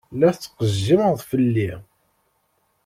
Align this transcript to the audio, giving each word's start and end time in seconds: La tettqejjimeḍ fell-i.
La 0.19 0.29
tettqejjimeḍ 0.35 1.17
fell-i. 1.29 1.71